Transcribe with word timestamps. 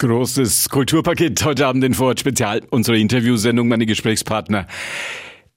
Großes 0.00 0.70
Kulturpaket 0.70 1.44
heute 1.44 1.66
Abend 1.66 1.84
in 1.84 1.92
Vorort 1.92 2.20
Spezial. 2.20 2.62
Unsere 2.70 2.98
Interviewsendung, 2.98 3.68
meine 3.68 3.84
Gesprächspartner 3.84 4.66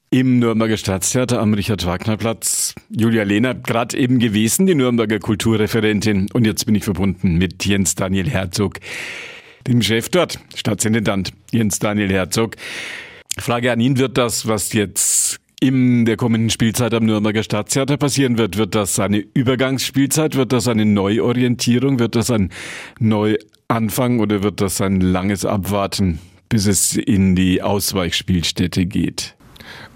im 0.10 0.40
Nürnberger 0.40 0.76
Staatstheater 0.76 1.40
am 1.40 1.54
Richard-Wagner-Platz. 1.54 2.76
Julia 2.90 3.24
Lehner, 3.24 3.56
gerade 3.56 3.98
eben 3.98 4.20
gewesen, 4.20 4.66
die 4.66 4.76
Nürnberger 4.76 5.20
Kulturreferentin. 5.20 6.28
Und 6.34 6.46
jetzt 6.46 6.66
bin 6.66 6.76
ich 6.76 6.84
verbunden 6.84 7.38
mit 7.38 7.66
Jens 7.66 7.96
Daniel 7.96 8.30
Herzog, 8.30 8.82
dem 9.66 9.82
Chef 9.82 10.10
dort, 10.10 10.38
Staatsintendant 10.56 11.32
Jens 11.54 11.80
Daniel 11.80 12.12
Herzog. 12.12 12.58
Frage 13.40 13.72
an 13.72 13.80
ihn, 13.80 13.98
wird 13.98 14.18
das, 14.18 14.46
was 14.46 14.74
jetzt 14.74 15.40
in 15.62 16.04
der 16.04 16.18
kommenden 16.18 16.50
Spielzeit 16.50 16.94
am 16.94 17.06
Nürnberger 17.06 17.44
Staatstheater 17.44 17.96
passieren 17.96 18.38
wird, 18.38 18.58
wird 18.58 18.76
das 18.76 19.00
eine 19.00 19.20
Übergangsspielzeit, 19.20 20.36
wird 20.36 20.52
das 20.52 20.68
eine 20.68 20.86
Neuorientierung, 20.86 22.00
wird 22.00 22.18
das 22.18 22.30
ein 22.30 22.50
neu 23.00 23.38
Anfang 23.68 24.20
oder 24.20 24.44
wird 24.44 24.62
das 24.62 24.82
ein 24.82 25.02
langes 25.02 25.46
Abwarten, 25.46 26.20
bis 26.50 26.68
es 26.68 26.96
in 26.96 27.36
die 27.36 27.62
Ausweichspielstätte 27.62 28.86
geht? 28.86 29.36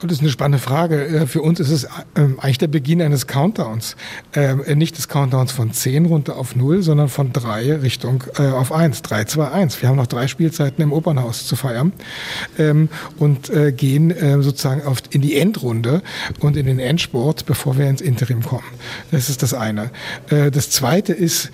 Und 0.02 0.12
das 0.12 0.20
ist 0.20 0.22
eine 0.22 0.30
spannende 0.30 0.60
Frage. 0.60 1.06
Äh, 1.06 1.28
für 1.28 1.42
uns 1.42 1.60
ist 1.60 1.72
es 1.72 1.88
ähm, 2.16 2.40
eigentlich 2.40 2.60
der 2.60 2.68
Beginn 2.68 3.02
eines 3.02 3.26
Countdowns. 3.26 3.96
Ähm, 4.34 4.64
äh, 4.64 4.76
nicht 4.76 4.98
des 4.98 5.08
Countdowns 5.08 5.52
von 5.52 5.74
10 5.74 6.06
runter 6.06 6.38
auf 6.38 6.56
0, 6.56 6.84
sondern 6.84 7.10
von 7.10 7.34
3 7.34 7.78
Richtung 7.78 8.24
äh, 8.38 8.48
auf 8.48 8.72
1. 8.72 9.02
3, 9.02 9.24
2, 9.24 9.52
1. 9.52 9.82
Wir 9.82 9.90
haben 9.90 9.96
noch 9.96 10.08
drei 10.08 10.28
Spielzeiten 10.28 10.84
im 10.84 10.94
Opernhaus 10.94 11.48
zu 11.48 11.56
feiern 11.56 11.92
ähm, 12.58 12.90
und 13.18 13.52
gehen 13.78 14.14
sozusagen 14.42 14.82
in 15.10 15.22
die 15.22 15.38
Endrunde 15.38 16.02
und 16.40 16.58
in 16.58 16.66
den 16.66 16.80
Endsport, 16.80 17.46
bevor 17.46 17.78
wir 17.78 17.88
ins 17.88 18.02
Interim 18.02 18.44
kommen. 18.44 18.64
Das 19.12 19.30
ist 19.30 19.44
das 19.44 19.54
eine. 19.54 19.92
Das 20.30 20.70
zweite 20.70 21.14
ist, 21.14 21.52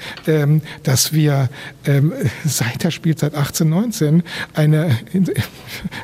dass 0.84 1.14
wir 1.14 1.50
seit 2.46 2.84
der 2.84 2.92
Spielzeit 2.92 3.36
18, 3.36 3.70
19 3.70 4.24
eine, 4.54 4.98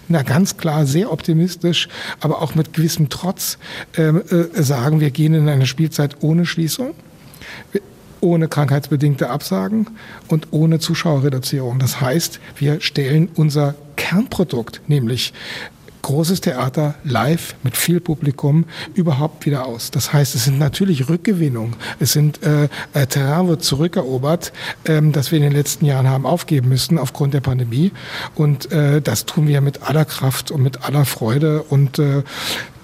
na 0.10 0.24
ganz 0.24 0.58
klar 0.58 0.86
sehr 0.86 1.12
optimistisch, 1.12 1.88
aber 2.20 2.42
auch 2.42 2.56
mit 2.56 2.74
gewissem 2.74 3.10
Trotz 3.10 3.58
ähm, 3.96 4.22
äh, 4.30 4.62
sagen, 4.62 5.00
wir 5.00 5.12
gehen 5.12 5.34
in 5.34 5.48
eine 5.48 5.66
Spielzeit 5.66 6.18
ohne 6.22 6.46
Schließung 6.46 6.94
ohne 8.22 8.48
krankheitsbedingte 8.48 9.30
Absagen 9.30 9.88
und 10.28 10.48
ohne 10.52 10.80
Zuschauerreduzierung. 10.80 11.80
Das 11.80 12.02
heißt, 12.02 12.40
wir 12.58 12.82
stellen 12.82 13.30
unser 13.36 13.76
Kernprodukt, 13.96 14.82
nämlich 14.88 15.34
großes 16.10 16.42
Theater 16.42 16.96
live 17.04 17.54
mit 17.62 17.78
viel 17.78 18.00
Publikum 18.00 18.66
überhaupt 18.96 19.46
wieder 19.46 19.68
aus. 19.68 19.92
Das 19.92 20.12
heißt, 20.12 20.34
es 20.34 20.46
sind 20.46 20.58
natürlich 20.58 21.08
Rückgewinnungen. 21.08 21.76
Es 22.00 22.14
sind 22.14 22.42
äh, 22.42 22.68
äh, 22.94 23.06
Terrain 23.06 23.48
wird 23.48 23.64
zurückerobert, 23.64 24.52
ähm, 24.86 25.12
das 25.12 25.32
wir 25.32 25.38
in 25.38 25.44
den 25.44 25.54
letzten 25.54 25.86
Jahren 25.86 26.08
haben 26.08 26.26
aufgeben 26.26 26.68
müssen 26.68 26.98
aufgrund 26.98 27.36
der 27.36 27.42
Pandemie. 27.42 27.92
Und 28.34 28.72
äh, 28.72 29.04
das 29.04 29.28
tun 29.28 29.48
wir 29.48 29.62
mit 29.62 29.84
aller 29.84 30.04
Kraft 30.04 30.50
und 30.50 30.64
mit 30.64 30.84
aller 30.84 31.06
Freude 31.06 31.62
und 31.62 32.00
äh, 32.00 32.24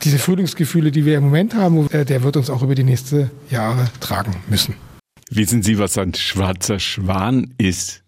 diese 0.04 0.20
Frühlingsgefühle, 0.20 0.92
die 0.92 1.06
wir 1.06 1.18
im 1.18 1.24
Moment 1.24 1.56
haben, 1.56 1.90
äh, 1.90 2.06
der 2.06 2.22
wird 2.22 2.38
uns 2.38 2.52
auch 2.52 2.62
über 2.62 2.76
die 2.76 2.84
nächsten 2.84 3.32
Jahre 3.50 3.88
tragen 4.02 4.36
müssen. 4.48 4.76
Wissen 5.32 5.64
Sie, 5.64 5.80
was 5.80 5.98
ein 5.98 6.14
schwarzer 6.14 6.78
Schwan 6.78 7.56
ist? 7.58 8.04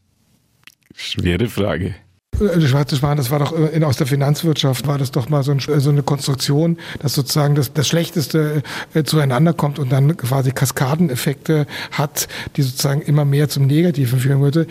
Schwere 0.93 1.47
Frage. 1.47 1.95
Äh, 2.39 2.59
der 2.59 2.67
schwarze 2.67 2.95
Schwan, 2.95 3.17
das 3.17 3.31
war 3.31 3.39
doch 3.39 3.57
äh, 3.57 3.75
in, 3.75 3.83
aus 3.83 3.97
der 3.97 4.07
Finanzwirtschaft, 4.07 4.87
war 4.87 4.97
das 4.97 5.11
doch 5.11 5.29
mal 5.29 5.43
so, 5.43 5.51
ein, 5.51 5.59
so 5.59 5.89
eine 5.89 6.03
Konstruktion, 6.03 6.77
dass 6.99 7.13
sozusagen 7.13 7.55
das, 7.55 7.73
das 7.73 7.87
Schlechteste 7.87 8.63
äh, 8.93 9.03
zueinander 9.03 9.53
kommt 9.53 9.79
und 9.79 9.91
dann 9.91 10.17
quasi 10.17 10.51
Kaskadeneffekte 10.51 11.67
hat, 11.91 12.27
die 12.55 12.61
sozusagen 12.61 13.01
immer 13.01 13.25
mehr 13.25 13.49
zum 13.49 13.67
Negativen 13.67 14.19
führen 14.19 14.41
würde. 14.41 14.67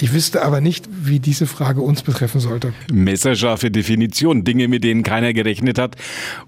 Ich 0.00 0.12
wüsste 0.12 0.44
aber 0.44 0.60
nicht, 0.60 0.88
wie 0.90 1.20
diese 1.20 1.46
Frage 1.46 1.80
uns 1.80 2.02
betreffen 2.02 2.40
sollte. 2.40 2.72
Messerscharfe 2.92 3.70
Definition, 3.70 4.44
Dinge, 4.44 4.68
mit 4.68 4.84
denen 4.84 5.02
keiner 5.02 5.32
gerechnet 5.32 5.78
hat 5.78 5.96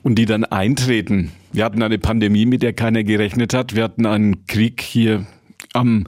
und 0.03 0.17
die 0.17 0.27
dann 0.27 0.44
eintreten. 0.44 1.33
Wir 1.53 1.64
hatten 1.64 1.83
eine 1.83 1.98
Pandemie, 1.98 2.47
mit 2.47 2.62
der 2.62 2.72
keiner 2.72 3.04
gerechnet 3.04 3.54
hat. 3.54 3.75
Wir 3.75 3.84
hatten 3.84 4.06
einen 4.06 4.47
Krieg 4.47 4.81
hier 4.83 5.27
am 5.72 6.06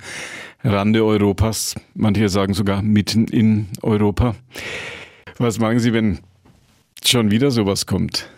Rande 0.64 1.04
Europas. 1.04 1.74
Manche 1.94 2.28
sagen 2.28 2.54
sogar 2.54 2.82
mitten 2.82 3.26
in 3.26 3.68
Europa. 3.82 4.34
Was 5.38 5.58
machen 5.58 5.78
Sie, 5.78 5.92
wenn 5.92 6.18
schon 7.04 7.30
wieder 7.30 7.50
sowas 7.50 7.86
kommt? 7.86 8.28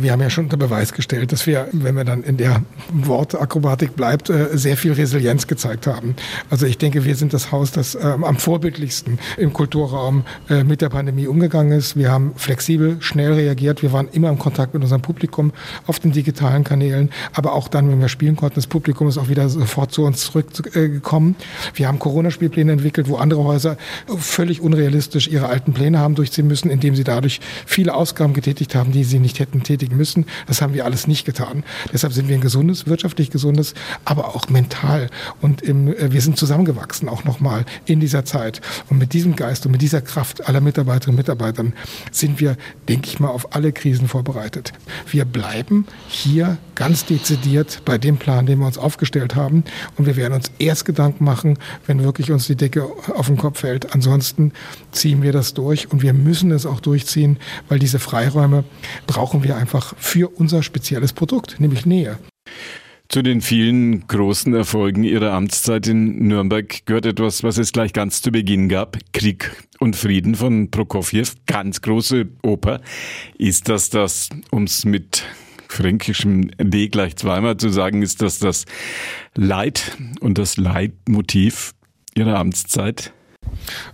Wir 0.00 0.12
haben 0.12 0.20
ja 0.20 0.30
schon 0.30 0.44
unter 0.44 0.56
Beweis 0.56 0.92
gestellt, 0.92 1.32
dass 1.32 1.46
wir, 1.46 1.68
wenn 1.72 1.94
wir 1.94 2.04
dann 2.04 2.22
in 2.22 2.36
der 2.36 2.62
Wortakrobatik 2.92 3.96
bleibt, 3.96 4.30
äh, 4.30 4.48
sehr 4.52 4.76
viel 4.76 4.92
Resilienz 4.92 5.46
gezeigt 5.46 5.86
haben. 5.86 6.14
Also 6.50 6.66
ich 6.66 6.78
denke, 6.78 7.04
wir 7.04 7.16
sind 7.16 7.32
das 7.32 7.52
Haus, 7.52 7.72
das 7.72 7.94
ähm, 7.94 8.24
am 8.24 8.36
vorbildlichsten 8.36 9.18
im 9.36 9.52
Kulturraum 9.52 10.24
äh, 10.48 10.64
mit 10.64 10.80
der 10.80 10.88
Pandemie 10.88 11.26
umgegangen 11.26 11.72
ist. 11.72 11.96
Wir 11.96 12.10
haben 12.10 12.32
flexibel, 12.36 12.96
schnell 13.00 13.32
reagiert. 13.32 13.82
Wir 13.82 13.92
waren 13.92 14.08
immer 14.12 14.28
im 14.28 14.38
Kontakt 14.38 14.74
mit 14.74 14.82
unserem 14.82 15.02
Publikum 15.02 15.52
auf 15.86 15.98
den 15.98 16.12
digitalen 16.12 16.64
Kanälen, 16.64 17.10
aber 17.32 17.54
auch 17.54 17.68
dann, 17.68 17.90
wenn 17.90 18.00
wir 18.00 18.08
spielen 18.08 18.36
konnten, 18.36 18.56
das 18.56 18.66
Publikum 18.66 19.08
ist 19.08 19.18
auch 19.18 19.28
wieder 19.28 19.48
sofort 19.48 19.92
zu 19.92 20.04
uns 20.04 20.24
zurückgekommen. 20.24 21.36
Wir 21.74 21.88
haben 21.88 21.98
Corona-Spielpläne 21.98 22.72
entwickelt, 22.72 23.08
wo 23.08 23.16
andere 23.16 23.44
Häuser 23.44 23.76
völlig 24.18 24.60
unrealistisch 24.60 25.28
ihre 25.28 25.48
alten 25.48 25.72
Pläne 25.72 25.98
haben 25.98 26.14
durchziehen 26.14 26.46
müssen, 26.46 26.70
indem 26.70 26.94
sie 26.94 27.04
dadurch 27.04 27.40
viele 27.66 27.94
Ausgaben 27.94 28.34
getätigt 28.34 28.74
haben, 28.74 28.92
die 28.92 29.04
sie 29.04 29.18
nicht 29.18 29.40
hätten 29.40 29.62
tätigen 29.62 29.77
müssen. 29.86 30.26
Das 30.46 30.60
haben 30.60 30.74
wir 30.74 30.84
alles 30.84 31.06
nicht 31.06 31.24
getan. 31.24 31.64
Deshalb 31.92 32.12
sind 32.12 32.28
wir 32.28 32.34
ein 32.34 32.40
gesundes, 32.40 32.86
wirtschaftlich 32.86 33.30
gesundes, 33.30 33.74
aber 34.04 34.34
auch 34.34 34.48
mental. 34.48 35.08
Und 35.40 35.62
im, 35.62 35.88
äh, 35.88 36.12
wir 36.12 36.20
sind 36.20 36.36
zusammengewachsen 36.36 37.08
auch 37.08 37.24
nochmal 37.24 37.64
in 37.86 38.00
dieser 38.00 38.24
Zeit. 38.24 38.60
Und 38.88 38.98
mit 38.98 39.12
diesem 39.12 39.36
Geist 39.36 39.66
und 39.66 39.72
mit 39.72 39.82
dieser 39.82 40.00
Kraft 40.00 40.48
aller 40.48 40.60
Mitarbeiterinnen 40.60 41.18
und 41.18 41.18
Mitarbeitern 41.18 41.72
sind 42.10 42.40
wir, 42.40 42.56
denke 42.88 43.08
ich 43.08 43.20
mal, 43.20 43.28
auf 43.28 43.54
alle 43.54 43.72
Krisen 43.72 44.08
vorbereitet. 44.08 44.72
Wir 45.10 45.24
bleiben 45.24 45.86
hier 46.08 46.58
ganz 46.78 47.04
dezidiert 47.04 47.82
bei 47.84 47.98
dem 47.98 48.18
Plan, 48.18 48.46
den 48.46 48.60
wir 48.60 48.66
uns 48.66 48.78
aufgestellt 48.78 49.34
haben. 49.34 49.64
Und 49.96 50.06
wir 50.06 50.14
werden 50.16 50.34
uns 50.34 50.52
erst 50.60 50.84
Gedanken 50.84 51.24
machen, 51.24 51.58
wenn 51.86 52.04
wirklich 52.04 52.30
uns 52.30 52.46
die 52.46 52.54
Decke 52.54 52.84
auf 53.14 53.26
den 53.26 53.36
Kopf 53.36 53.60
fällt. 53.60 53.94
Ansonsten 53.94 54.52
ziehen 54.92 55.20
wir 55.20 55.32
das 55.32 55.54
durch 55.54 55.90
und 55.90 56.02
wir 56.02 56.12
müssen 56.12 56.52
es 56.52 56.66
auch 56.66 56.78
durchziehen, 56.78 57.38
weil 57.68 57.80
diese 57.80 57.98
Freiräume 57.98 58.62
brauchen 59.08 59.42
wir 59.42 59.56
einfach 59.56 59.94
für 59.98 60.28
unser 60.28 60.62
spezielles 60.62 61.12
Produkt, 61.12 61.58
nämlich 61.58 61.84
Nähe. 61.84 62.16
Zu 63.08 63.22
den 63.22 63.40
vielen 63.40 64.06
großen 64.06 64.54
Erfolgen 64.54 65.02
Ihrer 65.02 65.32
Amtszeit 65.32 65.88
in 65.88 66.28
Nürnberg 66.28 66.86
gehört 66.86 67.06
etwas, 67.06 67.42
was 67.42 67.58
es 67.58 67.72
gleich 67.72 67.92
ganz 67.92 68.22
zu 68.22 68.30
Beginn 68.30 68.68
gab. 68.68 68.98
Krieg 69.12 69.50
und 69.80 69.96
Frieden 69.96 70.36
von 70.36 70.70
Prokofjew. 70.70 71.26
Ganz 71.46 71.80
große 71.80 72.28
Oper. 72.42 72.80
Ist 73.36 73.68
das 73.68 73.90
das, 73.90 74.28
um 74.50 74.64
es 74.64 74.84
mit 74.84 75.24
fränkischem 75.68 76.50
D 76.58 76.88
gleich 76.88 77.16
zweimal 77.16 77.56
zu 77.56 77.68
sagen, 77.68 78.02
ist 78.02 78.22
das 78.22 78.38
das 78.38 78.64
Leid 79.34 79.96
und 80.20 80.38
das 80.38 80.56
Leitmotiv 80.56 81.74
Ihrer 82.14 82.38
Amtszeit? 82.38 83.12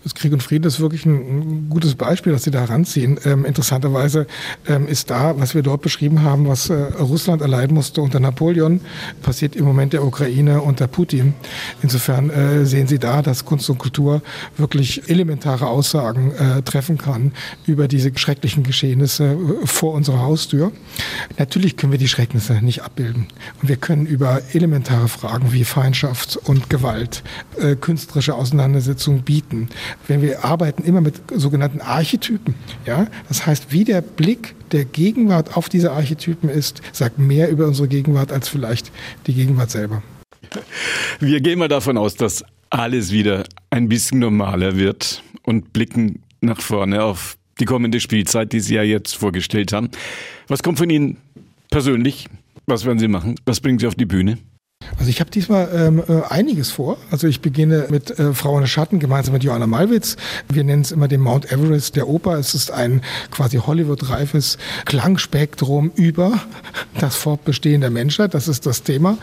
Das 0.02 0.14
Krieg 0.14 0.32
und 0.32 0.42
Frieden 0.42 0.66
ist 0.66 0.80
wirklich 0.80 1.06
ein, 1.06 1.68
gutes 1.70 1.94
Beispiel, 1.94 2.32
das 2.32 2.44
Sie 2.44 2.50
da 2.50 2.60
heranziehen. 2.60 3.18
Ähm, 3.24 3.44
interessanterweise 3.44 4.26
ähm, 4.66 4.86
ist 4.86 5.10
da, 5.10 5.38
was 5.38 5.54
wir 5.54 5.62
dort 5.62 5.82
beschrieben 5.82 6.22
haben, 6.22 6.46
was 6.46 6.70
äh, 6.70 6.74
Russland 6.74 7.42
erleiden 7.42 7.74
musste 7.74 8.00
unter 8.00 8.20
Napoleon, 8.20 8.80
passiert 9.22 9.56
im 9.56 9.64
Moment 9.64 9.92
der 9.92 10.04
Ukraine 10.04 10.62
unter 10.62 10.86
Putin. 10.86 11.34
Insofern 11.82 12.30
äh, 12.30 12.64
sehen 12.64 12.86
Sie 12.86 12.98
da, 12.98 13.22
dass 13.22 13.44
Kunst 13.44 13.68
und 13.70 13.78
Kultur 13.78 14.22
wirklich 14.56 15.08
elementare 15.08 15.66
Aussagen 15.66 16.32
äh, 16.32 16.62
treffen 16.62 16.98
kann 16.98 17.32
über 17.66 17.88
diese 17.88 18.16
schrecklichen 18.16 18.62
Geschehnisse 18.62 19.32
äh, 19.32 19.66
vor 19.66 19.94
unserer 19.94 20.20
Haustür. 20.20 20.72
Natürlich 21.38 21.76
können 21.76 21.92
wir 21.92 21.98
die 21.98 22.08
Schrecknisse 22.08 22.54
nicht 22.54 22.82
abbilden. 22.82 23.28
Und 23.60 23.68
wir 23.68 23.76
können 23.76 24.06
über 24.06 24.40
elementare 24.52 25.08
Fragen 25.08 25.52
wie 25.52 25.64
Feindschaft 25.64 26.36
und 26.36 26.70
Gewalt, 26.70 27.22
äh, 27.58 27.76
künstlerische 27.76 28.34
Auseinandersetzungen 28.34 29.22
bieten 29.22 29.43
wenn 30.08 30.22
wir 30.22 30.44
arbeiten 30.44 30.84
immer 30.84 31.00
mit 31.00 31.14
sogenannten 31.34 31.80
Archetypen. 31.80 32.54
Ja? 32.86 33.06
Das 33.28 33.46
heißt, 33.46 33.72
wie 33.72 33.84
der 33.84 34.00
Blick 34.00 34.54
der 34.72 34.84
Gegenwart 34.84 35.56
auf 35.56 35.68
diese 35.68 35.92
Archetypen 35.92 36.48
ist, 36.48 36.82
sagt 36.92 37.18
mehr 37.18 37.50
über 37.50 37.66
unsere 37.66 37.88
Gegenwart 37.88 38.32
als 38.32 38.48
vielleicht 38.48 38.90
die 39.26 39.34
Gegenwart 39.34 39.70
selber. 39.70 40.02
Wir 41.20 41.40
gehen 41.40 41.58
mal 41.58 41.68
davon 41.68 41.96
aus, 41.96 42.14
dass 42.14 42.44
alles 42.70 43.12
wieder 43.12 43.44
ein 43.70 43.88
bisschen 43.88 44.18
normaler 44.18 44.76
wird 44.76 45.22
und 45.42 45.72
blicken 45.72 46.22
nach 46.40 46.60
vorne 46.60 47.02
auf 47.02 47.36
die 47.60 47.64
kommende 47.64 48.00
Spielzeit, 48.00 48.52
die 48.52 48.60
Sie 48.60 48.74
ja 48.74 48.82
jetzt 48.82 49.14
vorgestellt 49.14 49.72
haben. 49.72 49.90
Was 50.48 50.62
kommt 50.62 50.78
von 50.78 50.90
Ihnen 50.90 51.18
persönlich? 51.70 52.28
Was 52.66 52.84
werden 52.84 52.98
Sie 52.98 53.08
machen? 53.08 53.36
Was 53.44 53.60
bringen 53.60 53.78
Sie 53.78 53.86
auf 53.86 53.94
die 53.94 54.06
Bühne? 54.06 54.38
Also 54.98 55.10
ich 55.10 55.20
habe 55.20 55.30
diesmal 55.30 55.68
ähm, 55.74 56.02
äh, 56.08 56.22
einiges 56.28 56.70
vor. 56.70 56.96
Also 57.10 57.26
ich 57.26 57.40
beginne 57.40 57.86
mit 57.90 58.18
äh, 58.18 58.32
Frau 58.32 58.54
ohne 58.54 58.66
Schatten 58.66 59.00
gemeinsam 59.00 59.34
mit 59.34 59.44
Johanna 59.44 59.66
Malwitz. 59.66 60.16
Wir 60.48 60.64
nennen 60.64 60.82
es 60.82 60.92
immer 60.92 61.08
den 61.08 61.20
Mount 61.20 61.50
Everest 61.50 61.96
der 61.96 62.08
Oper. 62.08 62.38
Es 62.38 62.54
ist 62.54 62.70
ein 62.70 63.02
quasi 63.30 63.58
Hollywood-reifes 63.58 64.58
Klangspektrum 64.84 65.90
über 65.94 66.40
das 67.04 67.16
Fortbestehen 67.16 67.82
der 67.82 67.90
Menschheit. 67.90 68.32
Das 68.32 68.48
ist 68.48 68.64
das 68.64 68.82
Thema. 68.82 69.18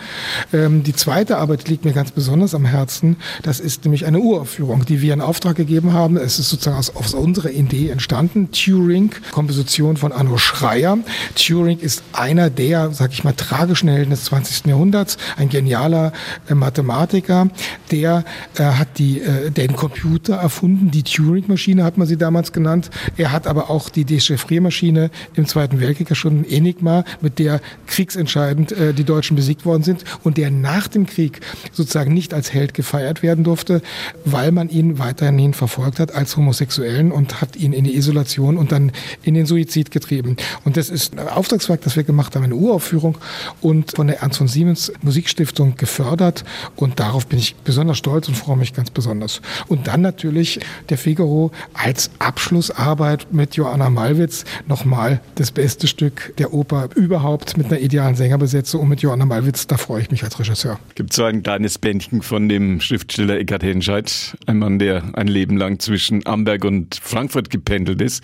Ähm, 0.53 0.83
die 0.83 0.93
zweite 0.93 1.37
Arbeit 1.37 1.67
liegt 1.67 1.83
mir 1.83 1.93
ganz 1.93 2.11
besonders 2.11 2.53
am 2.53 2.65
Herzen. 2.65 3.17
Das 3.41 3.59
ist 3.59 3.85
nämlich 3.85 4.05
eine 4.05 4.19
Uraufführung, 4.19 4.85
die 4.85 5.01
wir 5.01 5.13
in 5.13 5.21
Auftrag 5.21 5.55
gegeben 5.55 5.93
haben. 5.93 6.15
Es 6.15 6.37
ist 6.37 6.49
sozusagen 6.49 6.77
aus, 6.77 6.95
aus 6.95 7.13
unserer 7.15 7.49
Idee 7.49 7.89
entstanden. 7.89 8.49
Turing, 8.51 9.11
Komposition 9.31 9.97
von 9.97 10.11
Anno 10.11 10.37
Schreier. 10.37 10.99
Turing 11.35 11.79
ist 11.79 12.03
einer 12.13 12.51
der, 12.51 12.91
sag 12.91 13.13
ich 13.13 13.23
mal, 13.23 13.33
tragischen 13.33 13.89
Helden 13.89 14.11
des 14.11 14.25
20. 14.25 14.67
Jahrhunderts, 14.67 15.17
ein 15.37 15.49
genialer 15.49 16.13
äh, 16.47 16.53
Mathematiker, 16.53 17.49
der 17.89 18.23
äh, 18.57 18.63
hat 18.63 18.99
die, 18.99 19.21
äh, 19.21 19.49
den 19.49 19.75
Computer 19.75 20.35
erfunden, 20.35 20.91
die 20.91 21.03
Turing-Maschine 21.03 21.83
hat 21.83 21.97
man 21.97 22.05
sie 22.05 22.17
damals 22.17 22.51
genannt. 22.51 22.91
Er 23.17 23.31
hat 23.31 23.47
aber 23.47 23.71
auch 23.71 23.89
die 23.89 24.05
Dechiffriermaschine 24.05 25.09
im 25.33 25.47
Zweiten 25.47 25.79
Weltkrieg 25.79 26.09
erschunden, 26.09 26.45
Enigma, 26.45 27.03
mit 27.21 27.39
der 27.39 27.59
kriegsentscheidend 27.87 28.71
äh, 28.71 28.93
die 28.93 29.03
Deutschen 29.03 29.35
besiegt 29.35 29.65
worden 29.65 29.83
sind 29.83 30.03
und 30.23 30.37
der 30.37 30.51
nach 30.51 30.87
dem 30.87 31.05
Krieg 31.05 31.41
sozusagen 31.71 32.13
nicht 32.13 32.33
als 32.33 32.53
Held 32.53 32.73
gefeiert 32.73 33.23
werden 33.23 33.43
durfte, 33.43 33.81
weil 34.25 34.51
man 34.51 34.69
ihn 34.69 34.99
weiterhin 34.99 35.53
verfolgt 35.53 35.99
hat 35.99 36.13
als 36.13 36.37
Homosexuellen 36.37 37.11
und 37.11 37.41
hat 37.41 37.55
ihn 37.55 37.73
in 37.73 37.83
die 37.83 37.95
Isolation 37.95 38.57
und 38.57 38.71
dann 38.71 38.91
in 39.23 39.33
den 39.33 39.45
Suizid 39.45 39.91
getrieben. 39.91 40.37
Und 40.63 40.77
das 40.77 40.89
ist 40.89 41.17
ein 41.17 41.27
Auftragswerk, 41.27 41.81
das 41.81 41.95
wir 41.95 42.03
gemacht 42.03 42.35
haben, 42.35 42.43
eine 42.43 42.55
Uraufführung 42.55 43.17
und 43.61 43.91
von 43.95 44.07
der 44.07 44.21
Ernst 44.21 44.37
von 44.37 44.47
Siemens 44.47 44.91
Musikstiftung 45.01 45.75
gefördert. 45.75 46.43
Und 46.75 46.99
darauf 46.99 47.27
bin 47.27 47.39
ich 47.39 47.55
besonders 47.55 47.97
stolz 47.97 48.27
und 48.27 48.35
freue 48.35 48.57
mich 48.57 48.73
ganz 48.73 48.89
besonders. 48.89 49.41
Und 49.67 49.87
dann 49.87 50.01
natürlich 50.01 50.59
der 50.89 50.97
Figaro 50.97 51.51
als 51.73 52.11
Abschlussarbeit 52.19 53.27
mit 53.31 53.55
Joanna 53.55 53.89
Malwitz 53.89 54.45
nochmal 54.67 55.21
das 55.35 55.51
beste 55.51 55.87
Stück 55.87 56.33
der 56.37 56.53
Oper 56.53 56.89
überhaupt 56.95 57.50
mit 57.57 57.67
einer 57.67 57.79
idealen 57.79 58.15
Sängerbesetzung 58.15 58.81
und 58.81 58.89
mit 58.89 59.01
Joanna 59.01 59.25
Malwitz, 59.25 59.67
da 59.67 59.77
freue 59.77 60.01
ich 60.01 60.11
mich 60.11 60.23
als 60.23 60.39
Regisseur. 60.39 60.79
Gibt 60.95 61.13
so 61.13 61.23
ein 61.23 61.43
kleines 61.43 61.77
Bändchen 61.77 62.21
von 62.21 62.49
dem 62.49 62.81
Schriftsteller 62.81 63.37
Eckhard 63.37 63.63
Henscheid, 63.63 64.37
ein 64.45 64.59
Mann, 64.59 64.79
der 64.79 65.03
ein 65.13 65.27
Leben 65.27 65.57
lang 65.57 65.79
zwischen 65.79 66.25
Amberg 66.25 66.65
und 66.65 66.99
Frankfurt 67.01 67.49
gependelt 67.49 68.01
ist 68.01 68.23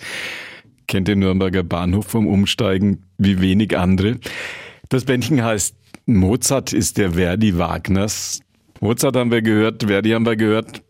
kennt 0.88 1.06
den 1.06 1.20
Nürnberger 1.20 1.62
Bahnhof 1.62 2.06
vom 2.06 2.26
Umsteigen 2.26 3.04
wie 3.18 3.40
wenig 3.40 3.78
andere. 3.78 4.18
Das 4.88 5.04
Bändchen 5.04 5.44
heißt 5.44 5.76
Mozart 6.06 6.72
ist 6.72 6.98
der 6.98 7.12
Verdi 7.12 7.56
Wagners. 7.56 8.40
Mozart 8.80 9.14
haben 9.14 9.30
wir 9.30 9.42
gehört, 9.42 9.84
Verdi 9.84 10.10
haben 10.10 10.26
wir 10.26 10.36
gehört. 10.36 10.82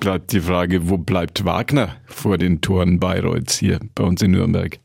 Bleibt 0.00 0.32
die 0.32 0.40
Frage, 0.40 0.88
wo 0.88 0.96
bleibt 0.96 1.44
Wagner 1.44 1.96
vor 2.06 2.38
den 2.38 2.62
Toren 2.62 2.98
Bayreuths 2.98 3.58
hier 3.58 3.78
bei 3.94 4.04
uns 4.04 4.22
in 4.22 4.30
Nürnberg? 4.30 4.78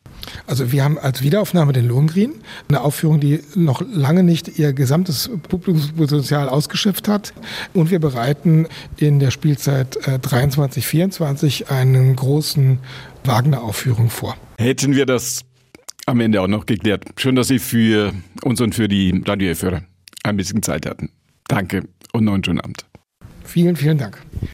Also 0.46 0.72
wir 0.72 0.84
haben 0.84 0.98
als 0.98 1.22
Wiederaufnahme 1.24 1.74
den 1.74 1.88
Lohengrin, 1.88 2.36
eine 2.70 2.82
Aufführung, 2.82 3.20
die 3.20 3.40
noch 3.56 3.82
lange 3.82 4.24
nicht 4.24 4.60
ihr 4.60 4.74
gesamtes 4.74 5.30
Publikumspotenzial 5.50 6.50
ausgeschöpft 6.50 7.08
hat. 7.08 7.34
Und 7.74 7.92
wir 7.92 8.00
bereiten 8.00 8.68
in 8.98 9.20
der 9.20 9.32
Spielzeit 9.32 9.98
23, 10.22 10.84
äh, 10.84 10.88
24 10.88 11.72
einen 11.72 12.16
großen 12.16 12.80
Wagner-Aufführung 13.24 14.10
vor. 14.10 14.36
Hätten 14.58 14.96
wir 14.96 15.06
das 15.06 15.42
am 16.06 16.20
Ende 16.22 16.42
auch 16.42 16.48
noch 16.48 16.66
geklärt. 16.66 17.06
Schön, 17.18 17.36
dass 17.36 17.50
Sie 17.50 17.60
für 17.60 18.14
uns 18.44 18.62
und 18.62 18.74
für 18.74 18.88
die 18.88 19.22
Radiohörer 19.26 19.82
ein 20.24 20.38
bisschen 20.38 20.64
Zeit 20.64 20.86
hatten. 20.86 21.10
Danke 21.48 21.84
und 22.14 22.26
noch 22.26 22.34
einen 22.34 22.44
schönen 22.44 22.62
Abend. 22.62 22.86
Vielen, 23.44 23.76
vielen 23.76 23.98
Dank. 23.98 24.22